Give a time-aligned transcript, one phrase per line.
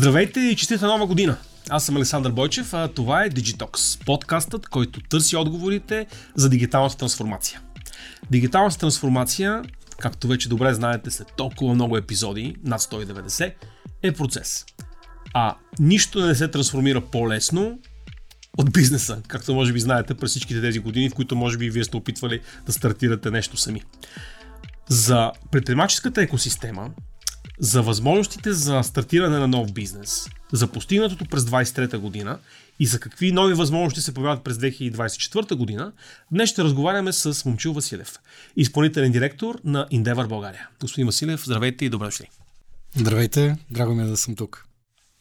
[0.00, 1.36] Здравейте и честита нова година!
[1.70, 7.60] Аз съм Александър Бойчев, а това е Digitox, подкастът, който търси отговорите за дигиталната трансформация.
[8.30, 9.62] Дигиталната трансформация,
[9.98, 13.54] както вече добре знаете след толкова много епизоди, над 190,
[14.02, 14.64] е процес.
[15.34, 17.78] А нищо не се трансформира по-лесно
[18.58, 21.84] от бизнеса, както може би знаете през всичките тези години, в които може би вие
[21.84, 23.82] сте опитвали да стартирате нещо сами.
[24.88, 26.90] За предприемаческата екосистема
[27.60, 32.38] за възможностите за стартиране на нов бизнес, за постигнатото през 23-та година
[32.78, 35.92] и за какви нови възможности се появяват през 2024 година,
[36.32, 38.18] днес ще разговаряме с Момчил Василев,
[38.56, 40.68] изпълнителен директор на Endeavor България.
[40.80, 42.28] Господин Василев, здравейте и добре дошли.
[42.96, 44.66] Здравейте, драго ми е да съм тук.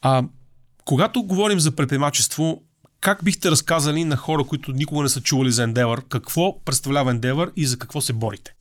[0.02, 0.24] А,
[0.86, 2.62] когато говорим за предприемачество,
[3.02, 7.52] как бихте разказали на хора, които никога не са чували за Endeavor, какво представлява Endeavor
[7.56, 8.54] и за какво се борите?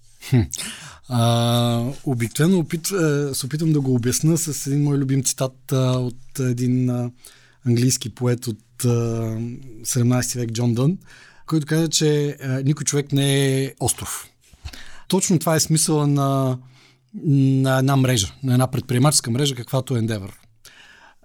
[1.08, 2.86] А, обикновено опит,
[3.32, 7.10] се опитвам да го обясна с един мой любим цитат а, от един а,
[7.66, 10.98] английски поет от а, 17 век Джон Дън,
[11.46, 14.28] който каза, че а, никой човек не е остров.
[15.08, 16.58] Точно това е смисъла на,
[17.24, 20.32] на една мрежа, на една предприемаческа мрежа, каквато е Endeavor.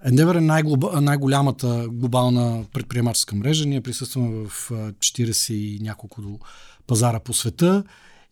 [0.06, 3.66] Endeavor е най-глоба, най-голямата глобална предприемаческа мрежа.
[3.66, 6.40] Ние присъстваме в 40 и няколко
[6.86, 7.84] пазара по света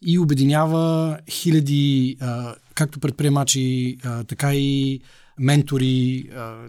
[0.06, 2.17] и обединява хиляди
[2.75, 3.97] както предприемачи,
[4.28, 5.00] така и
[5.39, 6.28] ментори,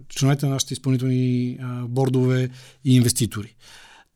[0.10, 2.50] членовете на нашите изпълнителни бордове
[2.86, 3.56] и инвеститори.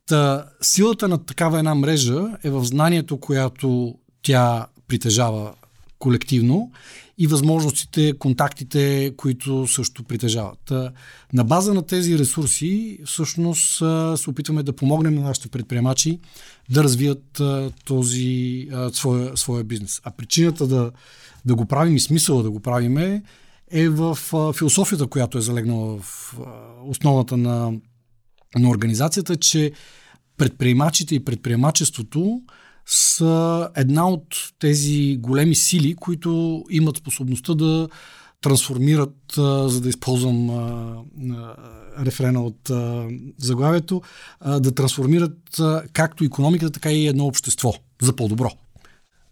[0.06, 5.54] Та, силата на такава една мрежа е в знанието, която тя притежава
[5.98, 6.72] колективно
[7.18, 10.72] и възможностите, контактите, които също притежават.
[11.32, 13.76] На база на тези ресурси, всъщност
[14.16, 16.20] се опитваме да помогнем на нашите предприемачи
[16.70, 17.42] да развият
[17.84, 20.00] този своя, своя бизнес.
[20.04, 20.90] А причината да,
[21.44, 23.22] да го правим и смисъла да го правим е,
[23.70, 24.18] е в
[24.58, 26.34] философията, която е залегнала в
[26.86, 27.72] основата на,
[28.58, 29.72] на организацията, че
[30.36, 32.42] предприемачите и предприемачеството
[32.88, 34.26] са една от
[34.58, 37.88] тези големи сили, които имат способността да
[38.40, 39.16] трансформират,
[39.66, 40.50] за да използвам
[41.98, 42.70] рефрена от
[43.38, 44.02] заглавието,
[44.46, 45.60] да трансформират
[45.92, 48.50] както економиката, така и едно общество за по-добро.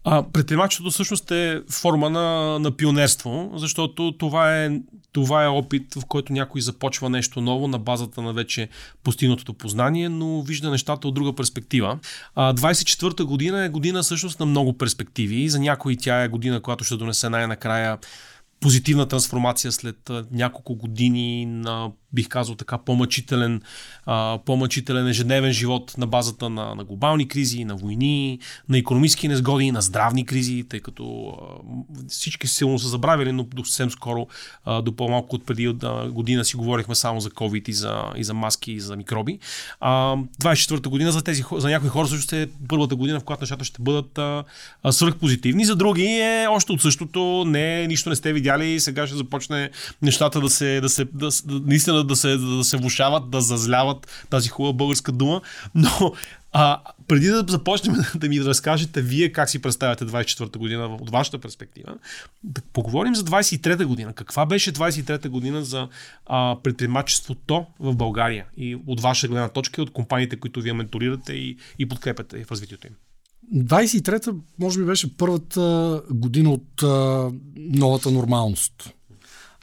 [0.09, 4.81] А, предприемачеството всъщност е форма на, на пионерство, защото това е,
[5.11, 8.69] това е опит, в който някой започва нещо ново на базата на вече
[9.03, 11.99] постигнатото познание, но вижда нещата от друга перспектива.
[12.35, 15.49] А, 24-та година е година всъщност на много перспективи.
[15.49, 17.97] За някои тя е година, която ще донесе най-накрая
[18.59, 23.61] позитивна трансформация след няколко години на бих казал така, по-мъчителен,
[24.45, 29.81] по-мъчителен ежедневен живот на базата на, на глобални кризи, на войни, на економически незгоди, на
[29.81, 31.33] здравни кризи, тъй като
[32.07, 34.27] всички силно са забравили, но до съвсем скоро,
[34.83, 35.67] до по-малко от преди
[36.09, 39.39] година си говорихме само за COVID и за, и за маски и за микроби.
[39.79, 43.65] А, 24-та година за, тези, за някои хора също е първата година, в която нещата
[43.65, 44.43] ще бъдат а,
[44.91, 45.65] свръхпозитивни.
[45.65, 49.69] За други е още от същото, не, нищо не сте видяли, сега ще започне
[50.01, 54.25] нещата да се, да се да, да, наистина да се, да се влушават, да зазляват
[54.29, 55.41] тази хубава българска дума.
[55.75, 56.13] Но
[56.51, 61.39] а, преди да започнем да ми разкажете вие как си представяте 24-та година от вашата
[61.39, 61.97] перспектива,
[62.43, 64.13] да поговорим за 23-та година.
[64.13, 65.87] Каква беше 23-та година за
[66.25, 71.33] а, предприемачеството в България и от ваша гледна точка и от компаниите, които вие менторирате
[71.33, 72.93] и, и подкрепяте в развитието им?
[73.55, 78.93] 23-та може би беше първата година от а, новата нормалност.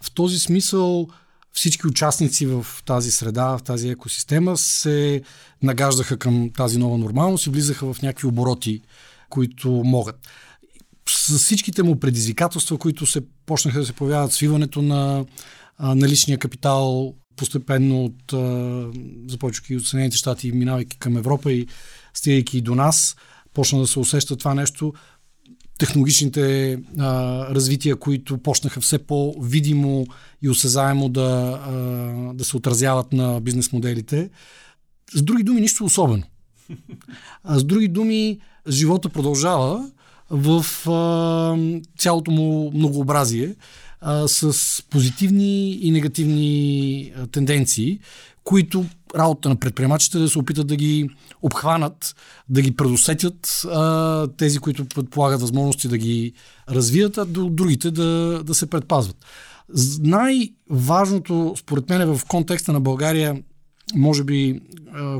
[0.02, 1.08] В този смисъл
[1.54, 5.22] всички участници в тази среда, в тази екосистема се
[5.62, 8.80] нагаждаха към тази нова нормалност и влизаха в някакви обороти,
[9.30, 10.16] които могат.
[11.08, 15.24] С всичките му предизвикателства, които се почнаха да се появяват, свиването на
[15.80, 18.34] наличния капитал постепенно от
[19.30, 21.66] започвайки от Съединените щати, минавайки към Европа и
[22.14, 23.16] стигайки до нас,
[23.54, 24.92] почна да се усеща това нещо
[25.78, 30.06] технологичните а, развития, които почнаха все по-видимо
[30.42, 31.72] и осезаемо да, а,
[32.34, 34.30] да се отразяват на бизнес моделите.
[35.14, 36.22] С други думи, нищо особено.
[37.44, 38.38] А с други думи,
[38.68, 39.90] живота продължава
[40.30, 41.56] в а,
[41.98, 43.54] цялото му многообразие
[44.00, 47.98] а, с позитивни и негативни а, тенденции,
[48.44, 48.84] които
[49.16, 51.08] работа на предприемачите да се опитат да ги
[51.42, 52.16] обхванат,
[52.48, 56.32] да ги предусетят а, тези, които предполагат възможности да ги
[56.68, 59.16] развият, а другите да, да се предпазват.
[60.00, 63.42] Най-важното, според мен, в контекста на България,
[63.94, 64.60] може би,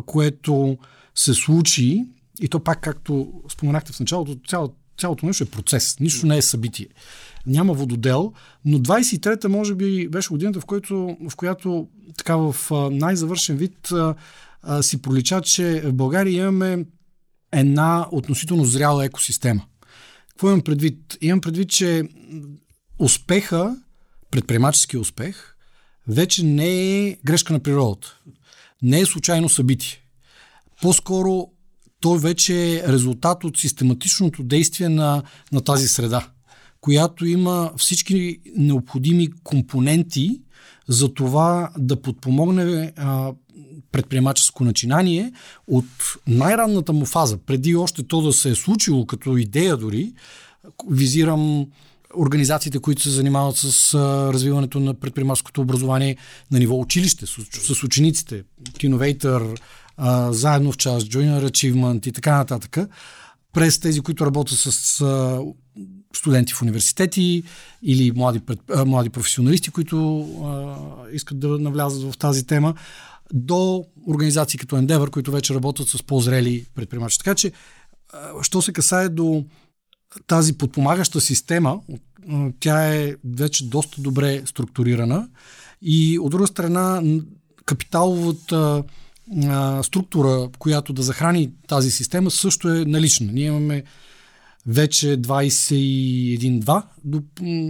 [0.07, 0.79] което
[1.15, 2.05] се случи,
[2.41, 6.43] и то пак, както споменахте в началото, цялата цялото нещо е процес, нищо не е
[6.43, 6.87] събитие.
[7.47, 8.33] Няма вододел,
[8.65, 12.57] но 23-та може би беше годината, в, който, в която така в
[12.91, 13.93] най-завършен вид
[14.81, 16.85] си пролича, че в България имаме
[17.53, 19.65] една относително зряла екосистема.
[20.29, 21.19] Какво имам предвид?
[21.21, 22.03] Имам предвид, че
[22.99, 23.77] успеха,
[24.31, 25.57] предприемачески успех,
[26.09, 28.19] вече не е грешка на природата.
[28.83, 29.99] Не е случайно събитие.
[30.83, 31.51] По-скоро
[32.05, 35.23] той вече е резултат от систематичното действие на,
[35.53, 36.29] на тази среда,
[36.81, 40.41] която има всички необходими компоненти
[40.89, 43.33] за това да подпомогне а,
[43.93, 45.33] предприемаческо начинание
[45.67, 45.85] от
[46.27, 50.13] най-ранната му фаза, преди още то да се е случило като идея дори,
[50.91, 51.67] визирам
[52.17, 53.95] организациите, които се занимават с
[54.33, 56.17] развиването на предприемаческото образование
[56.51, 59.59] на ниво училище, с, с учениците, Innovator,
[60.31, 62.79] заедно в част, Junior Achievement и така нататък,
[63.55, 65.41] през тези, които работят с а,
[66.17, 67.43] студенти в университети
[67.83, 70.77] или млади, пред, а, млади професионалисти, които а,
[71.13, 72.75] искат да навлязат в тази тема,
[73.33, 77.19] до организации като Endeavor, които вече работят с по-зрели предприемачи.
[77.19, 77.53] Така че,
[78.13, 79.45] а, що се касае до
[80.27, 81.81] тази подпомагаща система,
[82.61, 85.29] тя е вече доста добре структурирана
[85.83, 87.03] и от друга страна
[87.65, 88.85] капиталовата
[89.47, 93.33] а, структура, която да захрани тази система, също е налична.
[93.33, 93.83] Ние имаме
[94.67, 97.23] вече 21-2 до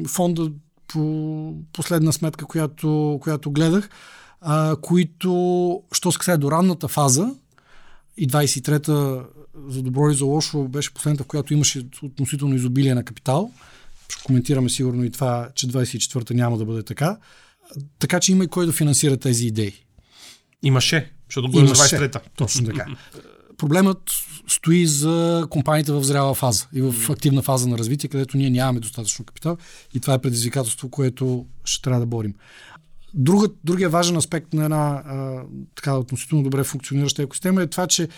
[0.08, 0.50] фонда
[0.88, 3.90] по последна сметка, която, която гледах,
[4.40, 7.34] а, които, що се касае до ранната фаза,
[8.16, 9.24] и 23-та
[9.68, 13.50] за добро или за лошо беше последната, в която имаше относително изобилие на капитал.
[14.08, 17.18] Ще коментираме сигурно и това, че 24-та няма да бъде така.
[17.98, 19.72] Така че има и кой да финансира тези идеи.
[20.64, 22.20] Имаше, защото го е 23-та.
[22.36, 22.86] Точно така.
[23.56, 24.10] Проблемът
[24.48, 28.80] стои за компаниите в зряла фаза и в активна фаза на развитие, където ние нямаме
[28.80, 29.56] достатъчно капитал
[29.94, 32.34] и това е предизвикателство, което ще трябва да борим.
[33.14, 35.42] Друга, другия важен аспект на една а,
[35.74, 38.08] така относително добре функционираща екосистема е това, че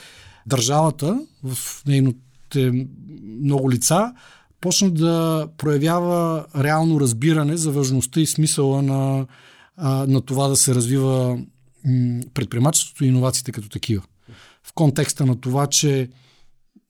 [0.46, 2.86] държавата в нейните
[3.42, 4.12] много лица
[4.60, 9.26] почна да проявява реално разбиране за важността и смисъла на,
[9.76, 11.38] а, на това да се развива
[12.34, 14.02] предприемачеството и иновациите като такива.
[14.62, 16.08] В контекста на това, че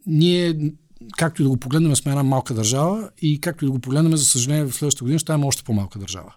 [0.07, 0.73] ние,
[1.17, 4.17] както и да го погледнем, сме една малка държава и както и да го погледнем,
[4.17, 6.35] за съжаление, в следващата година ще ставаме още по-малка държава.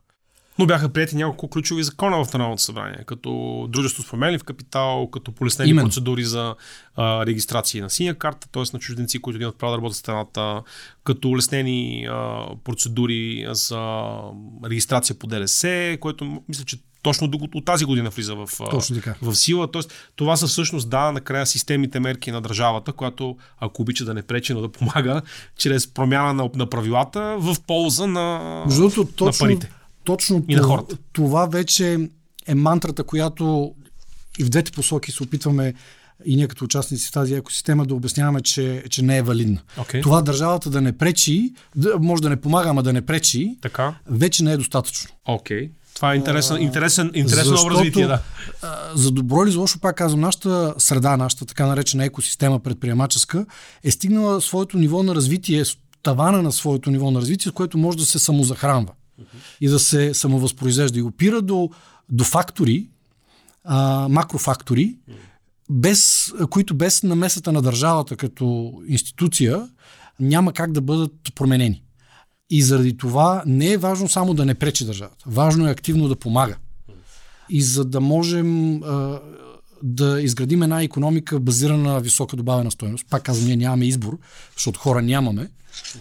[0.59, 5.31] Но бяха прияти няколко ключови закона в Народното събрание, като дружество с променлив капитал, като
[5.31, 5.87] полеснени Именно.
[5.87, 6.55] процедури за
[6.95, 8.63] а, регистрация на синя карта, т.е.
[8.73, 10.61] на чужденци, които имат право да работят в страната,
[11.03, 14.13] като улеснени а, процедури за
[14.65, 18.49] регистрация по ДДС, което мисля, че точно от тази година влиза в,
[19.21, 19.71] в сила.
[19.71, 24.21] Тоест, това са всъщност, да, накрая системните мерки на държавата, която, ако обича да не
[24.21, 25.21] пречи, но да помага,
[25.57, 29.71] чрез промяна на, на правилата в полза на, Между точно, на парите.
[30.03, 30.97] Точно и на хората.
[31.13, 32.09] Това вече
[32.47, 33.73] е мантрата, която
[34.39, 35.73] и в двете посоки се опитваме
[36.25, 39.61] и ние като участници в тази екосистема да обясняваме, че, че не е валидна.
[39.77, 40.01] Okay.
[40.01, 43.95] Това държавата да не пречи, да, може да не помага, ама да не пречи, така.
[44.09, 45.09] вече не е достатъчно.
[45.27, 45.69] Okay.
[45.95, 48.21] Това е интересен, интересен, интересен Защото, развитие, да.
[48.95, 53.45] За добро или за лошо, пак казвам, нашата среда, нашата така наречена екосистема предприемаческа
[53.83, 55.63] е стигнала своето ниво на развитие,
[56.03, 58.91] тавана на своето ниво на развитие, с което може да се самозахранва
[59.61, 60.99] и да се самовъзпроизвежда.
[60.99, 61.69] И опира до,
[62.09, 62.87] до фактори,
[63.63, 64.97] а, макрофактори,
[65.69, 69.69] без, които без намесата на държавата като институция
[70.19, 71.83] няма как да бъдат променени.
[72.49, 75.25] И заради това не е важно само да не пречи държавата.
[75.27, 76.57] Важно е активно да помага.
[77.49, 79.19] И за да можем а,
[79.83, 84.17] да изградим една економика базирана на висока добавена стоеност, пак казвам, ние нямаме избор,
[84.55, 85.49] защото хора нямаме,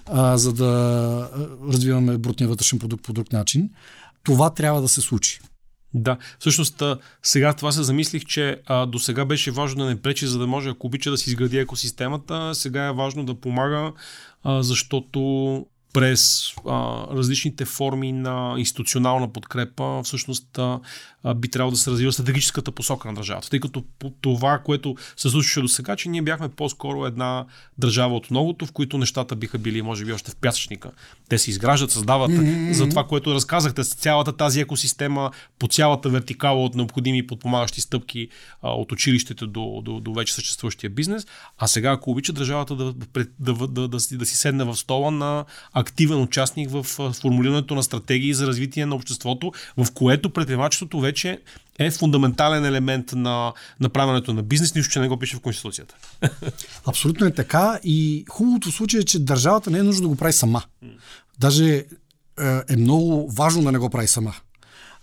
[0.07, 1.31] а, за да
[1.73, 3.71] развиваме брутния вътрешен продукт по друг начин,
[4.23, 5.41] това трябва да се случи.
[5.95, 6.83] Да, всъщност
[7.23, 10.69] сега това се замислих, че до сега беше важно да не пречи, за да може,
[10.69, 13.93] ако обича да си изгради екосистемата, сега е важно да помага,
[14.43, 20.81] а, защото през а, различните форми на институционална подкрепа, всъщност а,
[21.37, 23.51] би трябвало да се развива стратегическата посока на държавата.
[23.51, 23.85] Тъй като
[24.21, 27.45] това, което се случваше до сега, че ние бяхме по-скоро една
[27.79, 30.91] държава от многото, в които нещата биха били, може би, още в пясъчника.
[31.29, 32.73] Те се изграждат, създават mm-hmm.
[32.73, 38.29] за това, което разказахте, с цялата тази екосистема, по цялата вертикала от необходими подпомагащи стъпки
[38.63, 41.27] а, от училището до, до, до вече съществуващия бизнес.
[41.59, 45.11] А сега, ако обича държавата да, да, да, да, да, да, си седне в стола
[45.11, 51.39] на активен участник в формулирането на стратегии за развитие на обществото, в което предприемачеството вече
[51.79, 55.95] е фундаментален елемент на направенето на бизнес, нищо, че не го пише в Конституцията.
[56.87, 60.17] Абсолютно е така и хубавото в случая е, че държавата не е нужда да го
[60.17, 60.63] прави сама.
[61.39, 61.85] Даже е,
[62.69, 64.35] е много важно да не го прави сама.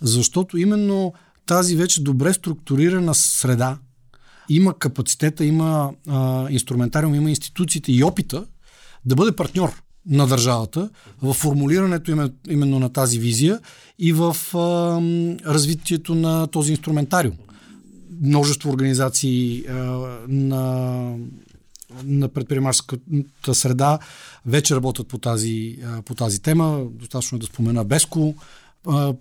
[0.02, 1.14] Защото именно
[1.46, 3.78] тази вече добре структурирана среда
[4.50, 8.46] има капацитета, има а, инструментариум, има институциите и опита
[9.06, 10.90] да бъде партньор на държавата
[11.22, 13.60] в формулирането именно на тази визия
[14.00, 14.58] и в а,
[15.54, 17.36] развитието на този инструментариум.
[18.22, 19.74] Множество организации а,
[20.28, 21.16] на,
[22.04, 24.00] на предприемаческата среда
[24.46, 26.84] вече работят по тази, а, по тази тема.
[26.92, 28.36] Достатъчно е да спомена Беско,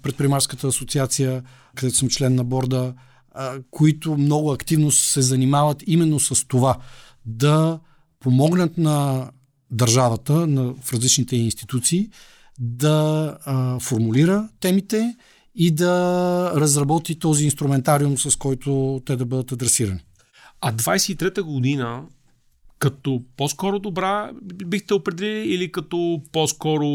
[0.03, 1.43] предприемаческата асоциация,
[1.75, 2.95] където съм член на борда,
[3.35, 6.79] а, които много активно се занимават именно с това
[7.27, 7.81] да
[8.21, 9.31] помогнат на
[9.75, 12.09] държавата, на, в различните институции,
[12.59, 15.17] да а, формулира темите
[15.55, 20.01] и да разработи този инструментариум, с който те да бъдат адресирани.
[20.61, 22.03] А 23-та година
[22.79, 24.31] като по-скоро добра
[24.67, 26.89] бихте определили или като по-скоро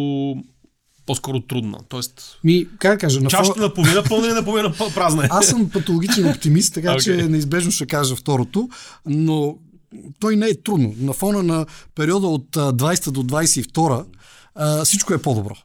[1.05, 1.77] по-скоро трудна.
[1.89, 3.65] Тоест, Ми, как да кажа, на чашата фона...
[3.65, 5.27] наполовина пълна и наполовина празна.
[5.29, 7.03] Аз съм патологичен оптимист, така okay.
[7.03, 8.69] че неизбежно ще кажа второто,
[9.05, 9.57] но
[10.19, 10.93] той не е трудно.
[10.97, 11.65] На фона на
[11.95, 14.05] периода от 20 до 22
[14.83, 15.55] всичко е по-добро.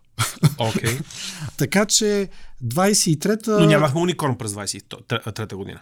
[0.43, 1.03] Okay.
[1.57, 2.29] така че
[2.65, 3.61] 23-та...
[3.61, 5.81] Но нямахме уникорн през 23-та година.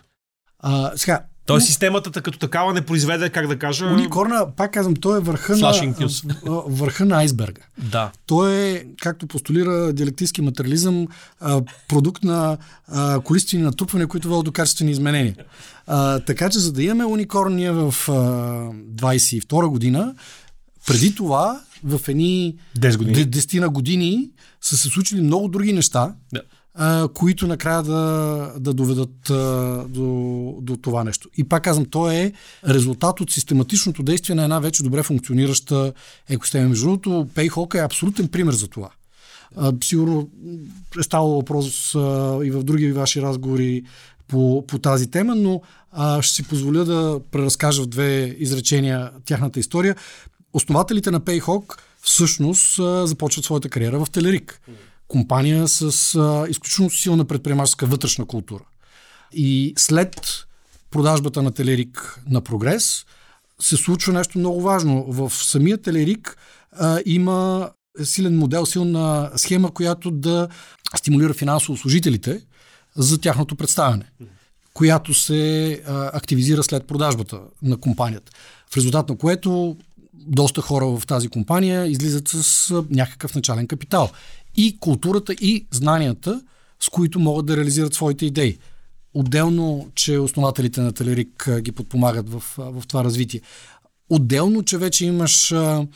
[0.59, 3.87] А, сега, Тоест системата като такава не произведе, как да кажа...
[3.87, 5.73] Уникорна, пак казвам, той е върха на,
[6.67, 7.63] върха на айсберга.
[7.79, 8.11] Да.
[8.27, 11.07] Той е, както постулира диалектически материализъм,
[11.89, 12.59] продукт на
[13.25, 15.35] количествени натрупвания, които водят до качествени изменения.
[16.27, 20.15] Така че, за да имаме уникорния в 22 година,
[20.87, 23.17] преди това, в едни 10 години.
[23.17, 24.31] 10 на години
[24.61, 26.15] са се случили много други неща.
[26.33, 26.43] Да
[26.75, 31.29] а, които накрая да, да доведат а, до, до това нещо.
[31.37, 32.33] И пак казвам, то е
[32.69, 35.93] резултат от систематичното действие на една вече добре функционираща
[36.29, 36.69] екосистема.
[36.69, 38.91] Между другото, PayHawk е абсолютен пример за това.
[39.57, 40.29] А, сигурно
[41.01, 43.83] е ставало въпрос а, и в други ваши разговори
[44.29, 45.63] по, по тази тема, но
[45.93, 49.97] а, ще си позволя да преразкажа в две изречения тяхната история.
[50.53, 54.61] Основателите на PayHawk всъщност а, започват своята кариера в Телерик
[55.13, 58.65] компания с а, изключително силна предприемаческа вътрешна култура.
[59.33, 60.47] И след
[60.91, 63.05] продажбата на Телерик на Прогрес
[63.61, 65.05] се случва нещо много важно.
[65.09, 66.37] В самия Телерик
[66.73, 67.71] а, има
[68.03, 70.49] силен модел, силна схема, която да
[70.97, 72.41] стимулира финансово служителите
[72.97, 74.05] за тяхното представяне,
[74.75, 78.33] която се а, активизира след продажбата на компанията.
[78.71, 79.77] В резултат на което
[80.27, 84.11] доста хора в тази компания излизат с някакъв начален капитал
[84.57, 86.43] и културата и знанията,
[86.81, 88.59] с които могат да реализират своите идеи.
[89.15, 93.41] Отделно, че основателите на Телерик ги подпомагат в, в това развитие.
[94.11, 95.87] Отделно, че вече имаш а,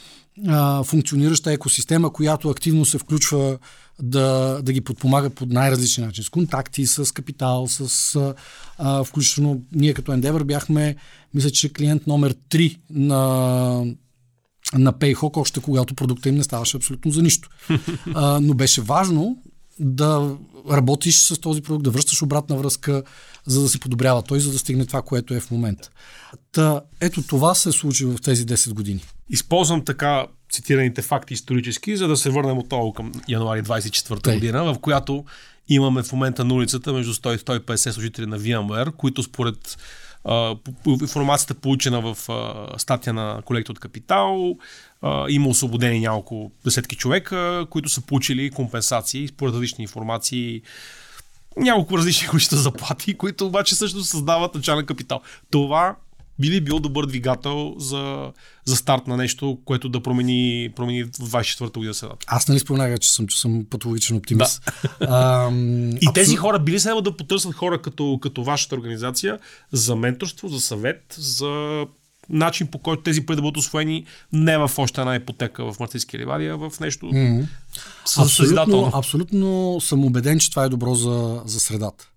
[0.46, 3.58] а, функционираща екосистема, която активно се включва
[4.02, 6.24] да, да ги подпомага по най-различни начини.
[6.24, 8.34] С контакти, с капитал, с
[8.78, 10.96] а, включително ние като Endeavor бяхме,
[11.34, 13.94] мисля, че клиент номер 3 на
[14.74, 17.48] на PayHawk, още когато продукта им не ставаше абсолютно за нищо.
[18.14, 19.42] А, но беше важно
[19.80, 20.36] да
[20.70, 23.02] работиш с този продукт, да връщаш обратна връзка,
[23.46, 25.90] за да се подобрява той, за да стигне това, което е в момента.
[26.52, 29.04] Та, ето това се случи в тези 10 години.
[29.30, 34.78] Използвам така цитираните факти исторически, за да се върнем отново към януари 24 година, в
[34.78, 35.24] която
[35.68, 39.78] имаме в момента на улицата между 100 и 150 служители на VMware, които според
[40.86, 42.16] информацията получена в
[42.78, 44.56] статия на колегите от Капитал.
[45.28, 50.62] Има освободени няколко десетки човека, които са получили компенсации според различни информации
[51.56, 55.20] няколко различни количества заплати, които обаче също създават начален капитал.
[55.50, 55.96] Това
[56.38, 58.32] би ли бил добър двигател за,
[58.64, 62.26] за старт на нещо, което да промени, промени в 24-та година седата?
[62.26, 64.62] Аз нали споменах, че съм, че съм патологичен оптимист.
[64.82, 65.06] Да.
[65.16, 66.12] А, и абсол...
[66.12, 69.38] тези хора били следва да потърсят хора като, като вашата организация
[69.72, 71.84] за менторство, за съвет, за
[72.28, 76.18] начин по който тези пари да бъдат освоени не в още една ипотека в Мартийски
[76.18, 77.46] ливади, а в нещо mm-hmm.
[78.18, 82.08] абсолютно, абсолютно съм убеден, че това е добро за, за средата.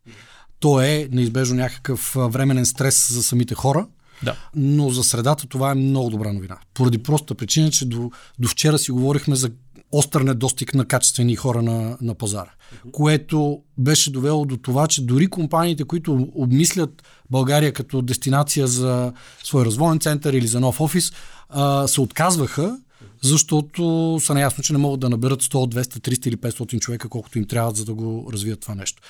[0.60, 3.88] То е неизбежно някакъв временен стрес за самите хора,
[4.24, 4.36] да.
[4.56, 6.58] Но за средата това е много добра новина.
[6.74, 9.52] Поради простата причина, че до, до вчера си говорихме за
[9.92, 12.92] остър недостиг на качествени хора на, на пазара, uh-huh.
[12.92, 19.66] което беше довело до това, че дори компаниите, които обмислят България като дестинация за свой
[19.66, 21.12] развоен център или за нов офис,
[21.50, 22.78] а, се отказваха
[23.22, 27.38] защото са наясно, че не могат да наберат 100, 200, 300 или 500 човека, колкото
[27.38, 29.02] им трябва, за да го развият това нещо.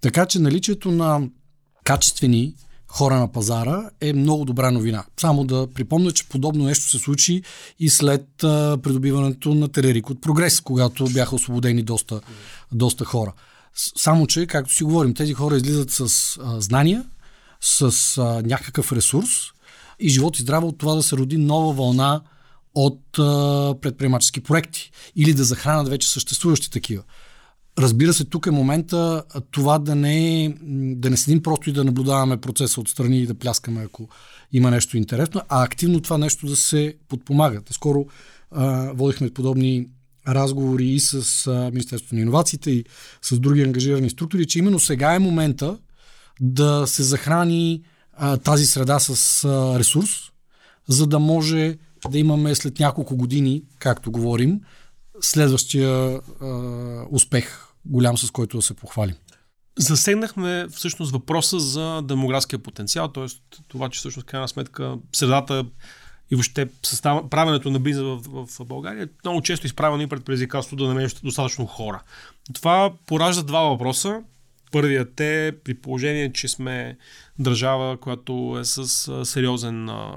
[0.00, 1.28] Така че наличието на
[1.84, 2.54] качествени
[2.88, 5.04] хора на пазара е много добра новина.
[5.20, 7.42] Само да припомня, че подобно нещо се случи
[7.78, 12.20] и след а, придобиването на Терерик от Прогрес, когато бяха освободени доста,
[12.72, 13.32] доста хора.
[13.96, 17.04] Само, че, както си говорим, тези хора излизат с а, знания,
[17.60, 19.28] с а, някакъв ресурс
[20.00, 22.20] и живот и здраве от това да се роди нова вълна
[22.74, 27.02] от а, предприемачески проекти или да захранят вече съществуващи такива.
[27.78, 30.54] Разбира се, тук е момента това да не,
[30.96, 34.08] да не седим просто и да наблюдаваме процеса отстрани и да пляскаме, ако
[34.52, 37.60] има нещо интересно, а активно това нещо да се подпомага.
[37.70, 38.06] Скоро
[38.50, 39.86] а, водихме подобни
[40.28, 42.84] разговори и с а, Министерството на иновациите и
[43.22, 45.78] с други ангажирани структури, че именно сега е момента
[46.40, 47.82] да се захрани
[48.12, 50.10] а, тази среда с а, ресурс,
[50.88, 51.76] за да може
[52.10, 54.60] да имаме след няколко години, както говорим,
[55.20, 56.20] следващия а,
[57.10, 59.14] успех, голям с който да се похвалим.
[59.78, 63.26] Засегнахме всъщност въпроса за демографския потенциал, т.е.
[63.68, 65.64] това, че всъщност крайна сметка средата
[66.30, 67.28] и въобще състав...
[67.30, 71.14] правенето на бизнес в, в, България е много често изправено и пред предизвикателство да намериш
[71.14, 72.02] достатъчно хора.
[72.54, 74.22] Това поражда два въпроса.
[74.72, 76.96] Първият е при положение, че сме
[77.38, 78.86] държава, която е с
[79.24, 80.14] сериозен а,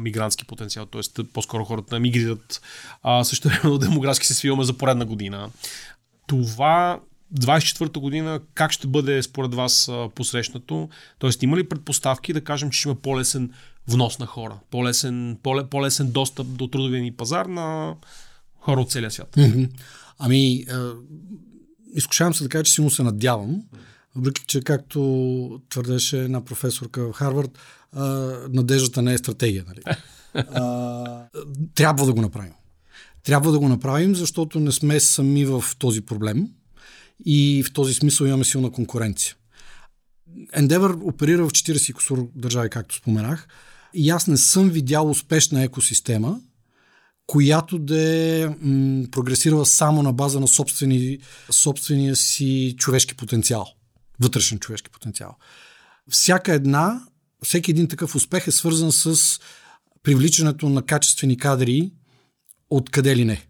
[0.00, 1.24] мигрантски потенциал, т.е.
[1.24, 2.62] по-скоро хората мигрират,
[3.02, 5.50] а също демографски се свиваме за поредна година.
[6.26, 7.00] Това
[7.38, 10.88] 24-та година как ще бъде според вас посрещнато?
[11.18, 13.52] Тоест има ли предпоставки да кажем, че ще има по-лесен
[13.88, 15.38] внос на хора, по-лесен,
[15.70, 17.94] по-лесен достъп до трудовия ни пазар на
[18.60, 19.36] хора от целия свят?
[19.36, 19.70] Mm-hmm.
[20.18, 20.64] Ами,
[21.94, 23.62] изкушавам се да кажа, че силно се надявам.
[24.16, 27.58] Въпреки, че както твърдеше една професорка в Харвард,
[27.92, 28.04] а,
[28.48, 29.64] надеждата не е стратегия.
[29.68, 29.80] Нали?
[30.36, 31.28] А,
[31.74, 32.52] трябва да го направим.
[33.24, 36.48] Трябва да го направим, защото не сме сами в този проблем
[37.26, 39.34] и в този смисъл имаме силна конкуренция.
[40.56, 43.48] Endeavor оперира в 40 косур държави, както споменах,
[43.94, 46.40] и аз не съм видял успешна екосистема,
[47.26, 51.18] която да е м- прогресирала само на база на собствени,
[51.50, 53.68] собствения си човешки потенциал,
[54.20, 55.36] вътрешен човешки потенциал.
[56.10, 57.02] Всяка една,
[57.44, 59.38] всеки един такъв успех е свързан с
[60.02, 61.92] привличането на качествени кадри
[62.76, 63.46] откъде ли не.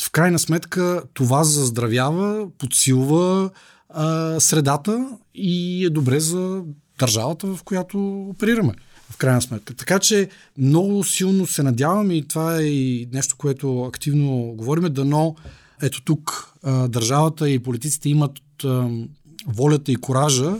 [0.00, 3.50] В крайна сметка това заздравява, подсилва
[3.88, 6.62] а, средата и е добре за
[6.98, 8.72] държавата, в която оперираме
[9.10, 9.74] в крайна сметка.
[9.74, 15.36] Така че много силно се надявам и това е и нещо, което активно говориме, дано
[15.82, 18.88] ето тук а, държавата и политиците имат а,
[19.46, 20.56] волята и коража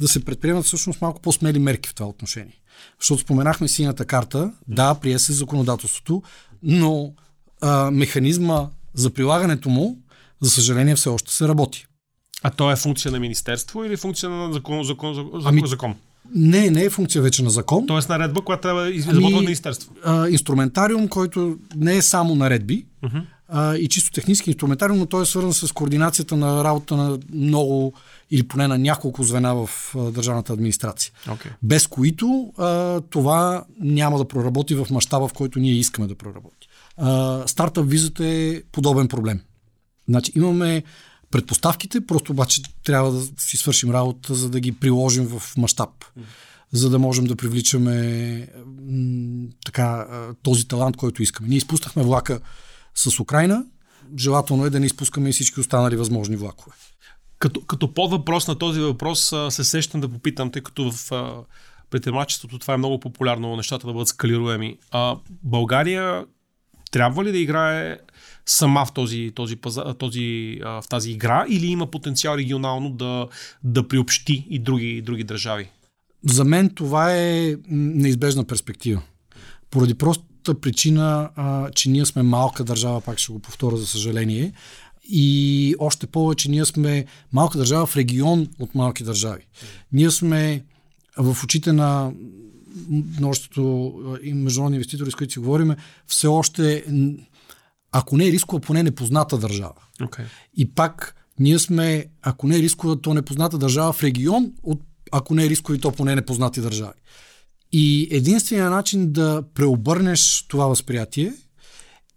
[0.00, 2.60] да се предприемат всъщност малко по-смели мерки в това отношение.
[3.00, 6.22] Защото споменахме синята карта, да, прие се законодателството,
[6.62, 7.12] но
[7.62, 9.98] а, механизма за прилагането му,
[10.40, 11.86] за съжаление, все още се работи.
[12.42, 14.84] А то е функция на министерство или функция на закон?
[14.84, 15.94] закон, закон, ами, закон?
[16.34, 17.86] Не, не е функция вече на закон.
[17.86, 19.92] Тоест наредба, която трябва да изработва ами, министерство.
[20.04, 23.22] А, инструментариум, който не е само наредби, uh-huh.
[23.48, 27.92] а, и чисто технически инструментариум, но той е свързан с координацията на работа на много
[28.30, 31.12] или поне на няколко звена в а, държавната администрация.
[31.28, 31.48] Okay.
[31.62, 36.61] Без които а, това няма да проработи в мащаба, в който ние искаме да проработи.
[37.46, 39.40] Стартъп визата е подобен проблем.
[40.08, 40.82] Значи имаме
[41.30, 45.90] предпоставките, просто обаче трябва да си свършим работа, за да ги приложим в мащаб,
[46.72, 50.06] за да можем да привличаме м, така,
[50.42, 51.48] този талант, който искаме.
[51.48, 52.40] Ние изпуснахме влака
[52.94, 53.64] с Украина,
[54.18, 56.76] желателно е да не изпускаме и всички останали възможни влакове.
[57.38, 61.10] Като, като подвъпрос на този въпрос се сещам да попитам, тъй като в
[61.90, 64.78] предприемачеството това е много популярно, нещата да бъдат скалируеми.
[64.90, 66.24] А, България
[66.92, 67.98] трябва ли да играе
[68.46, 69.56] сама в, този, този,
[69.98, 73.28] този, в тази игра или има потенциал регионално да,
[73.64, 75.70] да приобщи и други, други държави?
[76.26, 79.02] За мен това е неизбежна перспектива.
[79.70, 84.52] Поради простата причина, а, че ние сме малка държава, пак ще го повторя за съжаление,
[85.08, 89.42] и още повече ние сме малка държава в регион от малки държави.
[89.92, 90.64] Ние сме
[91.18, 92.12] в очите на
[93.18, 93.92] множеството
[94.24, 95.74] международни инвеститори, с които си говорим,
[96.06, 96.84] все още
[97.92, 99.74] ако не е рискова, поне непозната държава.
[100.00, 100.24] Okay.
[100.56, 104.80] И пак ние сме, ако не е рискова, то непозната държава в регион, от,
[105.12, 106.98] ако не е рискова, то поне непознати държави.
[107.72, 111.32] И единственият начин да преобърнеш това възприятие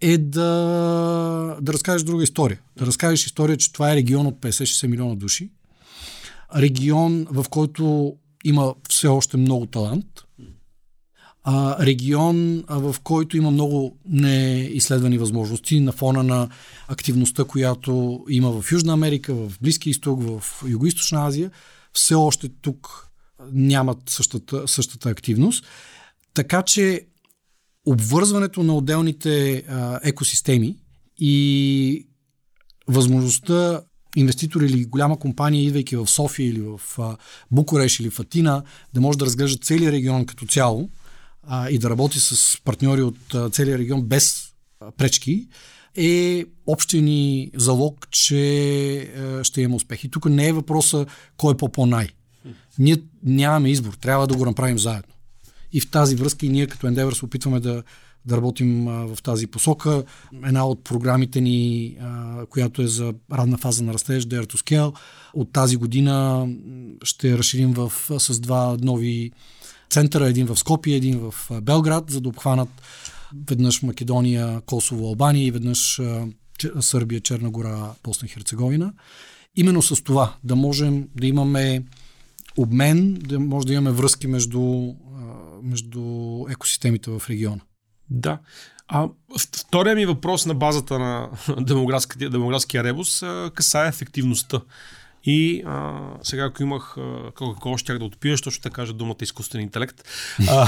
[0.01, 2.59] е да, да разкажеш друга история.
[2.77, 5.49] Да разкажеш история, че това е регион от 50-60 милиона души.
[6.55, 10.05] Регион, в който има все още много талант.
[11.47, 16.49] а, регион, а, в който има много неизследвани възможности на фона на
[16.87, 21.51] активността, която има в Южна Америка, в Близки изток, в Юго-Источна Азия.
[21.93, 23.09] Все още тук
[23.51, 25.65] нямат същата, същата активност.
[26.33, 27.01] Така че
[27.85, 30.77] обвързването на отделните а, екосистеми
[31.19, 32.07] и
[32.87, 33.81] възможността
[34.15, 36.81] инвеститор или голяма компания, идвайки в София или в
[37.51, 40.89] Букуреш или в Атина, да може да разглежда целият регион като цяло
[41.43, 45.47] а, и да работи с партньори от а, целия регион без а, пречки,
[45.97, 50.03] е общия залог, че а, ще има успех.
[50.03, 51.05] И тук не е въпроса
[51.37, 52.09] кой е по-по-най.
[52.79, 55.13] Ние нямаме избор, трябва да го направим заедно.
[55.71, 57.83] И в тази връзка и ние като Endeavor се опитваме да,
[58.25, 60.03] да работим в тази посока.
[60.45, 61.97] Една от програмите ни,
[62.49, 64.95] която е за ранна фаза на растеж, Dare to Scale,
[65.33, 66.47] от тази година
[67.03, 69.31] ще разширим в, с два нови
[69.89, 72.69] центъра, един в Скопия, един в Белград, за да обхванат
[73.49, 76.01] веднъж Македония, Косово, Албания и веднъж
[76.79, 78.93] Сърбия, Черна гора, Босна и Херцеговина.
[79.55, 81.83] Именно с това да можем да имаме
[82.57, 84.93] обмен, да може да имаме връзки между,
[85.63, 86.01] между
[86.49, 87.61] екосистемите в региона.
[88.09, 88.39] Да.
[88.87, 89.07] А
[89.57, 91.29] втория ми въпрос на базата на
[91.61, 94.61] демографския, демографския ребус касае ефективността.
[95.25, 96.95] И а, сега, ако имах
[97.35, 100.03] какво щях да отпия, що ще кажа думата изкуствен интелект.
[100.49, 100.67] а,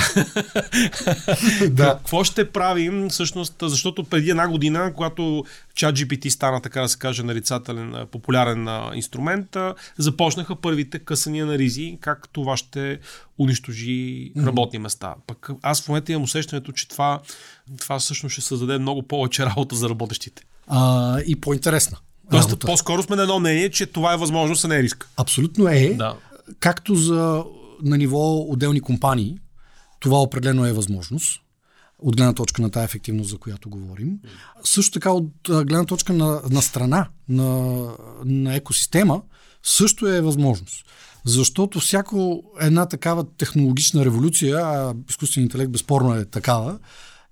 [1.70, 1.98] да.
[1.98, 6.98] Какво ще правим всъщност, защото преди една година, когато чат GPT стана, така да се
[6.98, 9.58] каже, нарицателен, популярен инструмент,
[9.98, 13.00] започнаха първите късания на ризи, как това ще
[13.40, 15.16] унищожи работни места.
[15.28, 17.22] Пък аз в момента имам усещането, че това,
[17.80, 20.44] това всъщност ще създаде много повече работа за работещите.
[20.68, 21.98] А, и по-интересна.
[22.32, 22.68] Тоест, работа.
[22.68, 25.10] по-скоро сме на едно мнение, че това е възможност, а не е риск.
[25.18, 25.94] Абсолютно е.
[25.98, 26.16] Да.
[26.60, 27.44] Както за
[27.84, 29.38] на ниво отделни компании,
[30.00, 31.42] това определено е възможност
[32.00, 34.20] от гледна точка на тази ефективност, за която говорим.
[34.64, 37.82] Също така от гледна точка на, на страна, на,
[38.26, 39.22] на екосистема,
[39.64, 40.86] също е възможност.
[41.26, 46.80] Защото всяко една такава технологична революция, а изкуственият интелект безспорно е такава,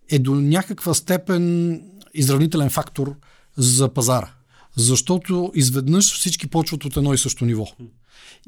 [0.09, 1.81] е до някаква степен
[2.13, 3.15] изравнителен фактор
[3.57, 4.29] за пазара.
[4.75, 7.67] Защото изведнъж всички почват от едно и също ниво.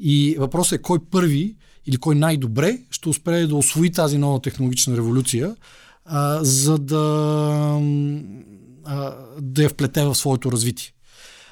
[0.00, 4.96] И въпросът е кой първи или кой най-добре ще успее да освои тази нова технологична
[4.96, 5.56] революция,
[6.04, 7.80] а, за да,
[8.84, 10.92] а, да я вплете в своето развитие.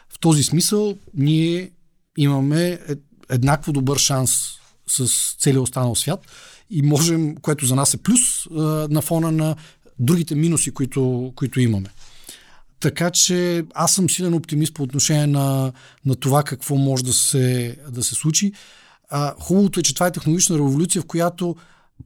[0.09, 1.71] В този смисъл ние
[2.19, 2.79] имаме
[3.29, 4.31] еднакво добър шанс
[4.87, 6.21] с целия останал свят
[6.71, 8.21] и можем, което за нас е плюс,
[8.91, 9.57] на фона на
[9.99, 11.89] другите минуси, които, които имаме.
[12.87, 15.72] Така че аз съм силен оптимист по отношение на,
[16.05, 18.53] на това какво може да се, да се случи.
[19.09, 21.57] А, хубавото е, че това е технологична революция, в която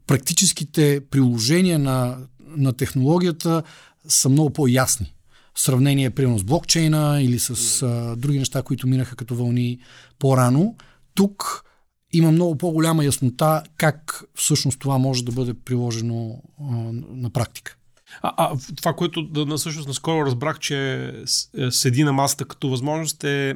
[0.06, 2.18] практическите приложения на,
[2.56, 3.62] на технологията
[4.08, 5.14] са много по-ясни.
[5.54, 9.78] В сравнение, примерно, с блокчейна или с а, други неща, които минаха като вълни
[10.18, 10.76] по-рано.
[11.14, 11.64] Тук
[12.12, 16.64] има много по-голяма яснота как всъщност това може да бъде приложено а,
[17.10, 17.76] на практика.
[18.22, 21.12] А, а това, което да, всъщност наскоро разбрах, че
[21.58, 23.54] е, седи на масата като възможност е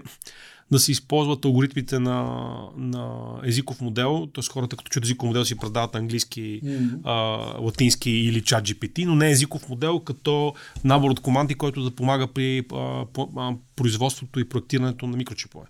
[0.70, 4.52] да се използват алгоритмите на, на езиков модел, т.е.
[4.52, 6.98] хората като чуят езиков модел си предават английски, mm-hmm.
[7.04, 7.12] а,
[7.60, 12.26] латински или чат GPT, но не езиков модел като набор от команди, който да помага
[12.26, 15.66] при а, по, а, производството и проектирането на микрочипове.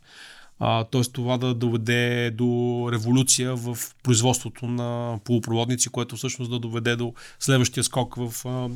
[0.58, 1.02] т.е.
[1.12, 7.84] това да доведе до революция в производството на полупроводници, което всъщност да доведе до следващия
[7.84, 8.68] скок в а,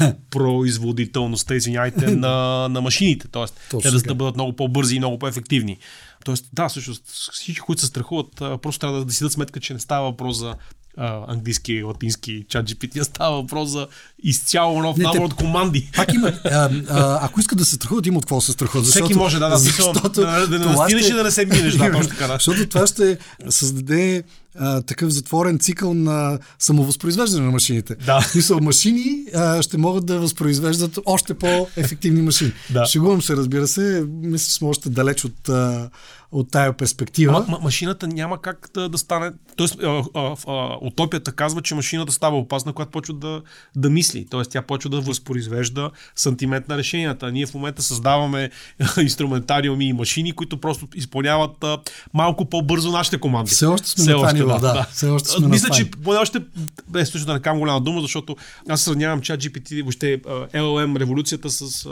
[0.30, 3.28] производителността, извиняйте, на, на машините.
[3.28, 5.78] Тоест, Точно те да, да бъдат много по-бързи и много по-ефективни.
[6.24, 9.72] Тоест, да, всъщност всички, които се страхуват, просто трябва да, да си дадат сметка, че
[9.74, 10.54] не става въпрос за
[10.96, 13.86] а, английски, латински чат GPT, става въпрос за
[14.22, 15.90] изцяло нов не, набор от команди.
[15.96, 18.86] Пак има, а, а, ако искат да се страхуват, има от какво се страхуват.
[18.86, 21.12] Защото, Всеки може да, да, защото, да, да, да настинеш ще...
[21.12, 21.74] и да не се минеш.
[21.74, 22.32] Да, точно така, да.
[22.32, 24.22] Защото това ще създаде
[24.58, 27.94] а, такъв затворен цикъл на самовъзпроизвеждане на машините.
[27.94, 28.20] Да.
[28.20, 32.52] В смисъл, машини а, ще могат да възпроизвеждат още по-ефективни машини.
[32.70, 32.86] Да.
[32.86, 34.04] Шегувам се, разбира се.
[34.08, 35.90] Мисля, че сме още далеч от, а,
[36.32, 37.46] от тая перспектива.
[37.48, 39.32] А, машината няма как да, да стане.
[39.56, 43.42] Тоест, а, а, а, утопията казва, че машината става опасна, когато почва да,
[43.76, 44.26] да мисли.
[44.30, 47.32] Тоест, тя почва да възпроизвежда сантимент на решенията.
[47.32, 48.50] ние в момента създаваме
[49.00, 51.78] инструментариуми и машини, които просто изпълняват а,
[52.14, 53.50] малко по-бързо нашите команди.
[53.50, 54.72] Все още сме Все още, ниво, да.
[54.72, 54.86] да.
[54.92, 56.42] Все още сме Мисля, че поне още,
[56.88, 58.36] без точно да не кам голяма дума, защото
[58.68, 60.20] аз сравнявам чат GPT, въобще
[60.54, 61.88] LLM революцията с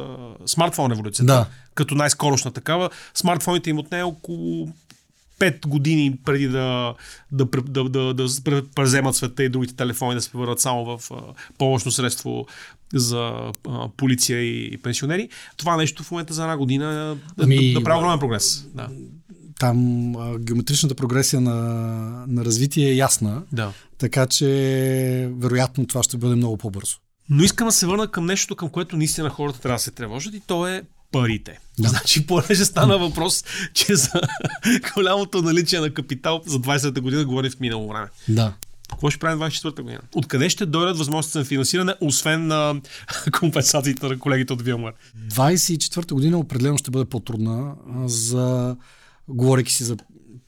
[0.46, 1.32] смартфон революцията.
[1.32, 1.46] Да.
[1.74, 2.90] Като най-скорошна такава.
[3.14, 4.68] Смартфоните им отне около
[5.40, 6.94] 5 години преди да,
[7.32, 11.10] да, да, да, да, преземат света и другите телефони да се превърнат само в
[11.58, 12.46] помощно средство
[12.94, 13.32] за
[13.68, 15.28] а, полиция и, и пенсионери.
[15.56, 18.66] Това нещо в момента за една година ами, да, да прави огромен прогрес.
[18.74, 18.88] Да.
[19.60, 21.54] Там а, геометричната прогресия на,
[22.28, 23.72] на развитие е ясна, да.
[23.98, 24.46] така че
[25.38, 26.96] вероятно това ще бъде много по-бързо.
[27.30, 30.34] Но искам да се върна към нещо, към което наистина хората трябва да се тревожат
[30.34, 31.58] и то е парите.
[31.78, 31.88] Да.
[31.88, 33.44] Значи, понеже стана въпрос,
[33.74, 34.20] че за
[34.94, 38.06] голямото наличие на капитал за 20-та година говори в минало време.
[38.28, 38.52] Да.
[38.90, 40.00] Какво ще правим 24-та година?
[40.14, 42.80] Откъде ще дойдат възможности за финансиране, освен на
[43.40, 44.92] компенсациите на колегите от VMware?
[45.28, 47.74] 24-та година определено ще бъде по-трудна
[48.06, 48.76] за,
[49.28, 49.96] говоряки си за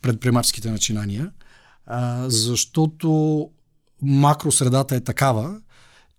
[0.02, 1.30] предприемаческите начинания,
[2.28, 3.50] защото
[4.02, 5.60] макросредата е такава,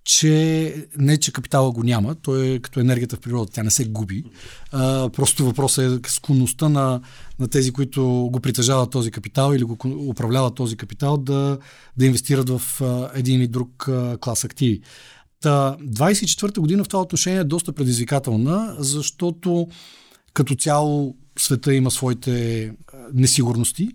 [0.06, 3.86] че не, че капитала го няма, той е като енергията в природа, тя не се
[3.86, 4.24] губи.
[4.72, 7.02] А, просто въпросът е склонността на,
[7.40, 9.78] на тези, които го притежават този капитал или го
[10.10, 11.58] управляват този капитал, да,
[11.98, 14.82] да инвестират в а, един или друг а, клас активи.
[15.42, 19.68] Та, 24-та година в това отношение е доста предизвикателна, защото
[20.34, 22.72] като цяло света има своите
[23.14, 23.90] несигурности.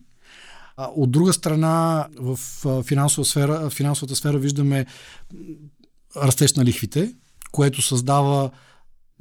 [0.77, 2.39] От друга страна, в
[2.83, 4.87] финансова сфера, финансовата сфера виждаме
[6.17, 7.15] растеж на лихвите,
[7.53, 8.51] което създава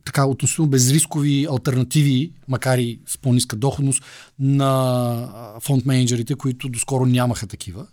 [0.05, 4.03] така относително безрискови альтернативи, макар и с по-ниска доходност,
[4.39, 7.87] на фонд менеджерите, които доскоро нямаха такива.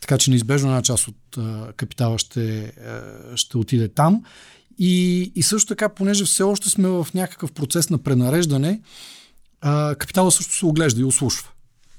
[0.00, 1.38] Така че неизбежно една част от
[1.76, 2.72] капитала ще,
[3.34, 4.24] ще отиде там.
[4.78, 8.80] И, и също така, понеже все още сме в някакъв процес на пренареждане,
[9.62, 11.48] а, капитала също се оглежда и ослушва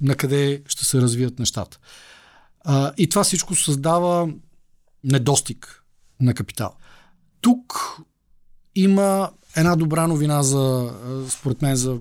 [0.02, 1.80] на къде ще се развият нещата.
[2.64, 4.30] А, и това всичко създава
[5.04, 5.84] недостиг
[6.20, 6.76] на капитал.
[7.42, 7.98] Тук
[8.76, 10.94] има една добра новина за,
[11.30, 11.98] според мен, за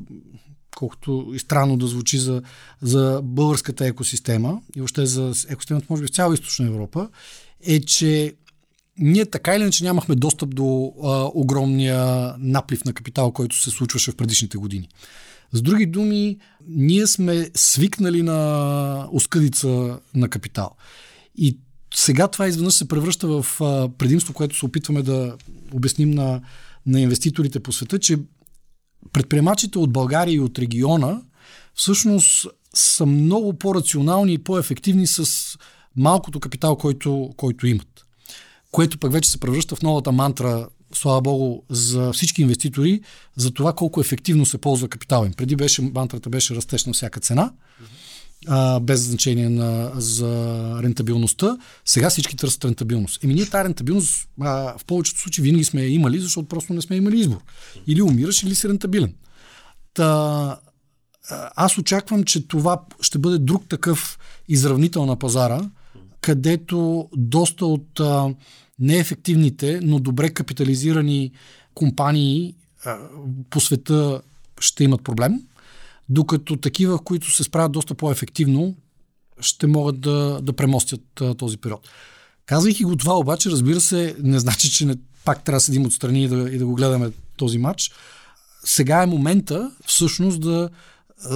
[0.77, 2.42] колкото и странно да звучи за,
[2.83, 7.09] за българската екосистема и въобще за екосистемата, може би в цяла източна Европа,
[7.66, 8.35] е, че
[8.98, 14.11] ние така или иначе нямахме достъп до а, огромния наплив на капитал, който се случваше
[14.12, 14.88] в предишните години.
[15.53, 16.38] С други думи,
[16.69, 20.71] ние сме свикнали на оскъдица на капитал.
[21.37, 21.59] И
[21.95, 23.47] сега това изведнъж се превръща в
[23.99, 25.37] предимство, което се опитваме да
[25.73, 26.41] обясним на,
[26.87, 28.19] на инвеститорите по света, че
[29.12, 31.23] предприемачите от България и от региона
[31.75, 35.27] всъщност са много по-рационални и по-ефективни с
[35.97, 38.07] малкото капитал, който, който имат.
[38.71, 43.00] Което пък вече се превръща в новата мантра, слава богу, за всички инвеститори,
[43.37, 45.33] за това колко ефективно се ползва капитал им.
[45.33, 47.52] Преди беше, мантрата беше растеж на всяка цена.
[48.46, 50.31] А, без значение на, за
[50.83, 51.59] рентабилността.
[51.85, 53.24] Сега всички търсят рентабилност.
[53.24, 56.96] Еми ние тази рентабилност а, в повечето случаи винаги сме имали, защото просто не сме
[56.96, 57.40] имали избор.
[57.87, 59.14] Или умираш, или си рентабилен.
[59.94, 60.59] Та,
[61.57, 65.70] аз очаквам, че това ще бъде друг такъв изравнител на пазара,
[66.20, 68.35] където доста от а,
[68.78, 71.32] неефективните, но добре капитализирани
[71.74, 72.54] компании
[73.50, 74.22] по света
[74.61, 75.40] ще имат проблем
[76.08, 78.76] докато такива, които се справят доста по-ефективно,
[79.40, 81.88] ще могат да, да премостят този период.
[82.46, 86.24] Казвайки го това, обаче, разбира се, не значи, че не, пак трябва да седим отстрани
[86.24, 87.92] и да, и да го гледаме този матч.
[88.64, 90.70] Сега е момента всъщност да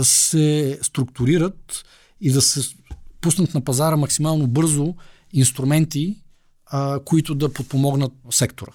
[0.02, 1.84] се структурират
[2.20, 2.74] и да се
[3.20, 4.94] пуснат на пазара максимално бързо
[5.32, 6.16] инструменти,
[6.66, 8.72] а, които да подпомогнат сектора.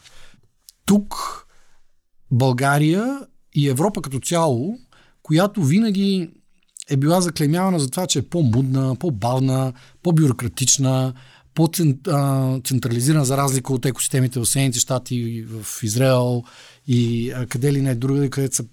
[0.85, 1.15] Тук
[2.31, 3.19] България
[3.53, 4.77] и Европа като цяло
[5.23, 6.29] която винаги
[6.89, 9.73] е била заклемявана за това, че е по-мудна, по-бавна,
[10.03, 11.13] по-бюрократична,
[11.53, 16.43] по-централизирана за разлика от екосистемите в Съединените щати, в Израел
[16.87, 18.65] и къде ли не другаде, където са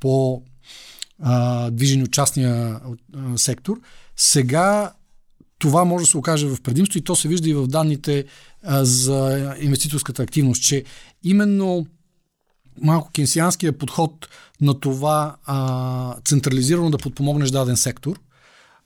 [0.00, 0.42] по
[1.70, 2.80] движени от частния
[3.36, 3.80] сектор.
[4.16, 4.92] Сега
[5.58, 8.24] това може да се окаже в предимство и то се вижда и в данните
[8.64, 10.84] за инвеститорската активност, че
[11.22, 11.86] именно
[12.80, 14.28] малко кенсианския подход
[14.60, 18.20] на това а, централизирано да подпомогнеш даден сектор,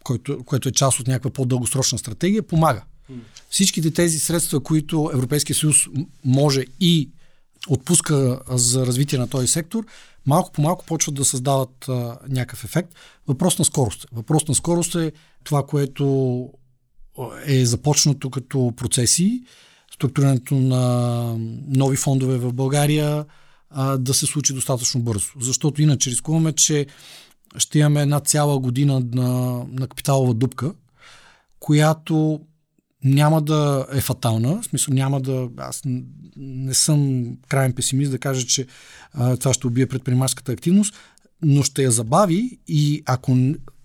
[0.05, 2.83] който, което е част от някаква по-дългосрочна стратегия, помага.
[3.51, 5.77] Всичките тези средства, които Европейския съюз
[6.25, 7.11] може и
[7.69, 9.87] отпуска за развитие на този сектор,
[10.27, 12.95] малко по малко почват да създават а, някакъв ефект.
[13.27, 14.07] Въпрос на скорост.
[14.13, 15.13] Въпрос на скорост е
[15.45, 16.49] това, което
[17.47, 19.43] е започнато като процеси,
[19.95, 21.35] структурирането на
[21.69, 23.25] нови фондове в България,
[23.71, 25.29] а, да се случи достатъчно бързо.
[25.41, 26.87] Защото иначе рискуваме, че
[27.57, 30.75] ще имаме една цяла година на, на капиталова дупка,
[31.61, 32.41] която
[33.05, 35.49] няма да е фатална, в смисъл няма да...
[35.57, 35.83] Аз
[36.37, 38.67] не съм крайен песимист да кажа, че
[39.13, 40.95] а, това ще убие предприемаческата активност,
[41.43, 43.37] но ще я забави и ако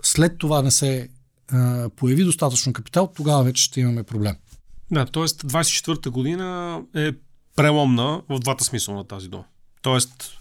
[0.03, 1.09] след това не се
[1.51, 4.35] а, появи достатъчно капитал, тогава вече ще имаме проблем.
[4.91, 5.23] Да, т.е.
[5.23, 7.11] 24-та година е
[7.55, 9.43] преломна в двата смисъла на тази дума.
[9.81, 10.37] Тоест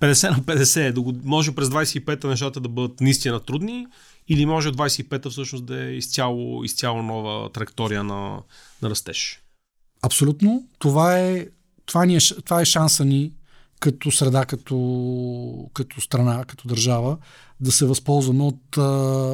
[0.00, 3.86] 50 на 50 може през 25-та нещата да бъдат наистина трудни
[4.28, 8.38] или може 25-та всъщност да е изцяло, изцяло нова траектория на,
[8.82, 9.42] на растеж.
[10.02, 10.68] Абсолютно.
[10.78, 11.46] Това е,
[11.86, 13.32] това, ни е, това е шанса ни
[13.82, 17.18] като среда, като, като страна, като държава,
[17.60, 18.76] да се възползваме от,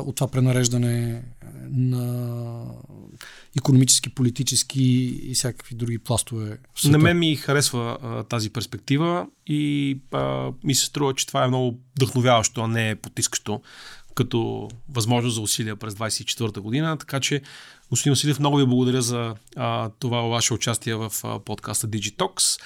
[0.09, 1.23] от това пренареждане
[1.71, 2.65] на
[3.59, 4.83] економически, политически
[5.23, 6.59] и всякакви други пластове.
[6.85, 11.49] На мен ми харесва а, тази перспектива и а, ми се струва, че това е
[11.49, 13.61] много вдъхновяващо, а не потискащо
[14.15, 16.97] като възможност за усилия през 24-та година.
[16.97, 17.43] Така че,
[17.91, 22.61] господин Василев, много ви благодаря за а, това ваше участие в а, подкаста Digitox.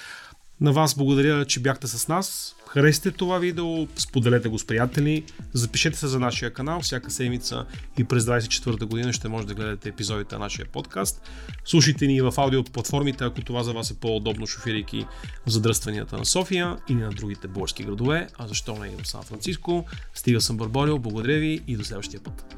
[0.63, 2.55] На вас благодаря, че бяхте с нас.
[2.67, 5.23] Харесайте това видео, споделете го с приятели,
[5.53, 6.81] запишете се за нашия канал.
[6.81, 7.65] Всяка седмица
[7.99, 11.21] и през 24-та година ще може да гледате епизодите на нашия подкаст.
[11.65, 15.05] Слушайте ни в аудио платформите, ако това за вас е по-удобно, шофирайки
[15.47, 19.23] в задръстванията на София и на другите български градове, а защо не и в Сан
[19.23, 19.85] Франциско.
[20.13, 22.55] Стига съм Барборио, благодаря ви и до следващия път.